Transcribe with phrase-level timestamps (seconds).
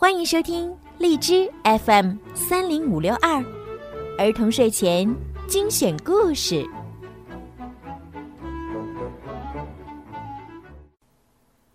[0.00, 3.44] 欢迎收听荔枝 FM 三零五六二
[4.16, 5.12] 儿童睡前
[5.48, 6.64] 精选故事。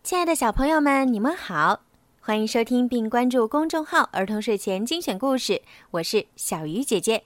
[0.04, 1.82] 亲爱的小朋友们，你们好，
[2.22, 7.26] 欢迎收听并关注公众号“儿童睡前精选故事”，我是小鱼姐姐。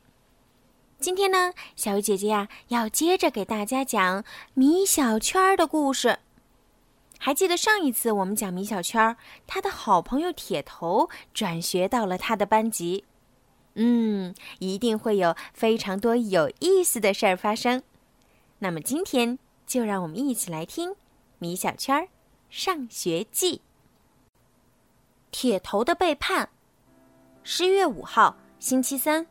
[0.99, 4.23] 今天呢，小鱼姐姐呀要接着给大家讲
[4.55, 6.17] 米小圈的故事。
[7.27, 13.03] 还记得上一次我们讲米小圈，他的好朋友铁头转学到了他的班级。
[13.73, 17.83] 嗯，一定会有非常多有意思的事儿发生。
[18.59, 20.91] 那么今天就让我们一起来听
[21.37, 22.07] 《米小圈
[22.49, 23.57] 上学记》。
[25.29, 26.47] 铁头的背叛。
[27.43, 29.27] 十一月五号，星期三。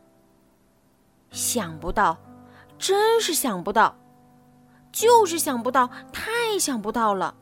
[1.31, 2.15] 想不到，
[2.77, 3.97] 真是想不到，
[4.91, 7.35] 就是想不到，太想不到了。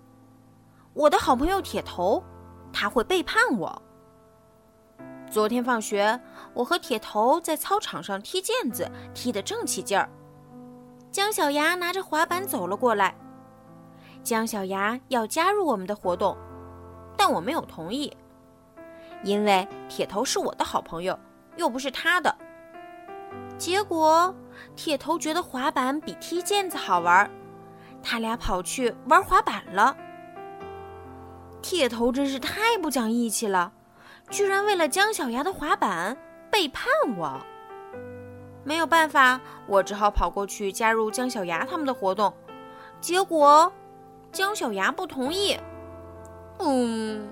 [0.96, 2.24] 我的好朋友铁头，
[2.72, 3.82] 他会背叛我。
[5.30, 6.18] 昨天放学，
[6.54, 10.10] 我和铁头在操场上踢毽子，踢得正起劲儿。
[11.12, 13.14] 姜小牙拿着滑板走了过来。
[14.24, 16.38] 姜小牙要加入我们的活动，
[17.18, 18.16] 但我没有同意，
[19.22, 21.20] 因为铁头是我的好朋友，
[21.58, 22.34] 又不是他的。
[23.58, 24.34] 结果，
[24.78, 27.30] 铁头觉得滑板比踢毽子好玩，
[28.02, 29.94] 他俩跑去玩滑板了。
[31.68, 33.74] 铁头真是太不讲义气了，
[34.30, 36.16] 居然为了姜小牙的滑板
[36.52, 36.86] 背叛
[37.18, 37.42] 我。
[38.64, 42.32] 没有办法，我只好跑过去加入姜小牙他们的活动。
[43.02, 43.74] 结果，
[44.32, 45.58] 姜小牙不同意。
[46.60, 47.28] 嗯，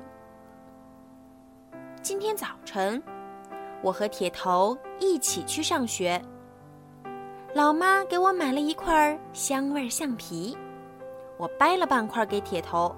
[2.01, 3.03] 今天早晨，
[3.83, 6.19] 我和铁头一起去上学。
[7.53, 10.57] 老妈给我买了一块香味橡皮，
[11.37, 12.95] 我掰了半块给铁头。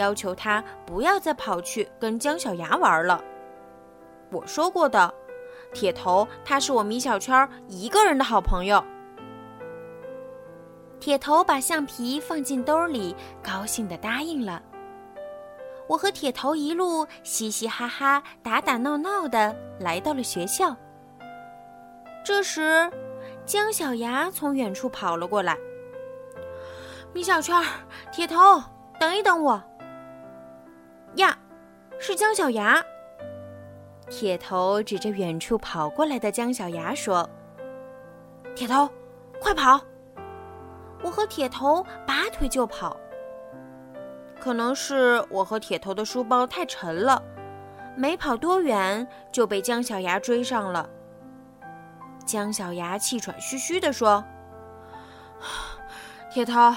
[0.00, 3.22] 要求他不要再跑去跟姜小牙玩了。
[4.32, 5.12] 我说过的，
[5.74, 8.82] 铁头他是我米小圈一个人的好朋友。
[10.98, 14.62] 铁头把橡皮放进兜里，高兴地答应了。
[15.86, 20.74] 我和铁头一路嘻嘻哈哈、打打闹闹的来到了学校。
[22.24, 22.90] 这时，
[23.44, 25.56] 姜小牙从远处跑了过来。
[27.12, 27.60] 米小圈，
[28.12, 28.62] 铁头，
[28.98, 29.60] 等一等我。
[31.16, 31.36] 呀，
[31.98, 32.82] 是姜小牙。
[34.08, 37.28] 铁头指着远处跑过来的姜小牙说
[38.56, 38.88] ：“铁头，
[39.40, 39.80] 快跑！”
[41.02, 42.96] 我和铁头拔腿就跑。
[44.40, 47.22] 可能是我和铁头的书包太沉了，
[47.96, 50.88] 没跑多远就被姜小牙追上了。
[52.24, 54.24] 姜小牙气喘吁吁地说
[56.30, 56.74] ：“铁头，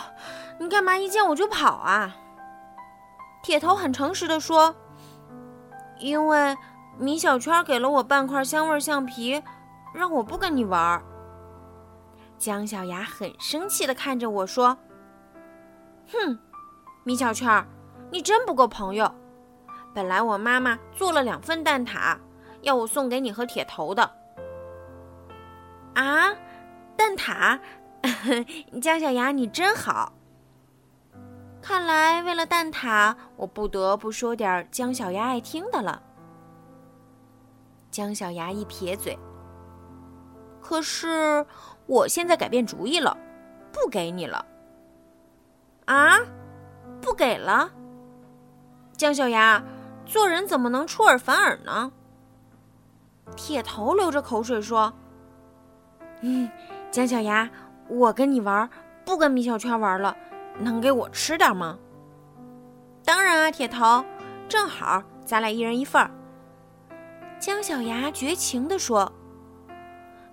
[0.60, 2.16] 你干嘛一见我就跑啊？”
[3.44, 4.74] 铁头很诚实的说
[6.00, 6.56] ：“因为
[6.98, 9.44] 米小圈给了我半块香味橡皮，
[9.94, 11.04] 让我不跟你玩。”
[12.40, 14.78] 姜小牙很生气的看着我说
[16.12, 16.40] ：“哼，
[17.04, 17.68] 米小圈，
[18.10, 19.14] 你真不够朋友。
[19.94, 22.18] 本来我妈妈做了两份蛋挞，
[22.62, 24.10] 要我送给你和铁头的。”
[25.96, 26.34] 啊，
[26.96, 27.60] 蛋挞！
[28.82, 30.14] 姜小牙，你真好。
[31.64, 36.04] 看来，为了蛋挞，我不得不说点姜小牙爱听的了。
[37.90, 39.18] 姜小牙一撇嘴
[40.60, 41.46] ：“可是
[41.86, 43.18] 我现在改变主意了，
[43.72, 44.46] 不给你了。”
[45.88, 46.20] 啊，
[47.02, 47.72] 不给了？
[48.98, 49.64] 姜小牙，
[50.06, 51.94] 做人怎么能出尔反尔呢？
[53.38, 54.92] 铁头流着口水说
[56.20, 56.52] ：“嗯，
[56.92, 57.50] 姜小牙，
[57.88, 58.70] 我跟你玩，
[59.06, 60.14] 不跟米小圈玩了。”
[60.60, 61.78] 能给我吃点吗？
[63.04, 64.04] 当然啊，铁头，
[64.48, 66.10] 正好咱俩一人一份儿。
[67.40, 69.12] 姜小牙绝情地说。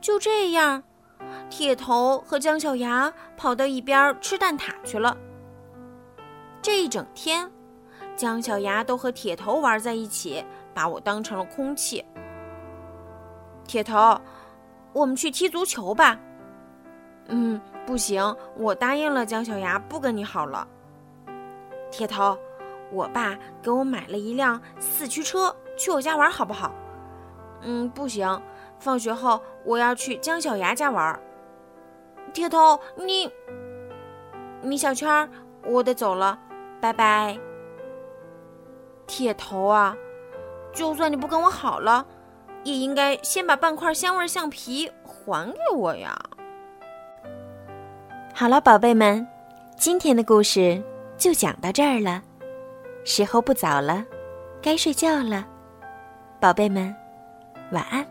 [0.00, 0.82] 就这样，
[1.50, 5.16] 铁头和姜小牙跑到一边吃蛋挞去了。
[6.62, 7.50] 这一整天，
[8.16, 12.04] 姜小牙都和铁头玩在一起，把我当成了空气。
[13.66, 14.18] 铁头，
[14.92, 16.18] 我们去踢足球吧。
[17.28, 17.60] 嗯。
[17.86, 20.66] 不行，我答应了姜小牙，不跟你好了。
[21.90, 22.38] 铁头，
[22.92, 26.72] 我爸给我买了一辆四驱车，去我家玩好不好？
[27.62, 28.40] 嗯，不行，
[28.78, 31.20] 放学后我要去姜小牙家玩。
[32.32, 33.28] 铁头，你，
[34.62, 35.28] 米小圈，
[35.64, 36.38] 我得走了，
[36.80, 37.36] 拜拜。
[39.06, 39.96] 铁头啊，
[40.72, 42.06] 就算你不跟我好了，
[42.62, 46.16] 也应该先把半块香味橡皮还给我呀。
[48.32, 49.26] 好了，宝贝们，
[49.76, 50.82] 今天的故事
[51.18, 52.22] 就讲到这儿了。
[53.04, 54.04] 时候不早了，
[54.62, 55.46] 该睡觉了，
[56.40, 56.94] 宝贝们，
[57.72, 58.06] 晚安。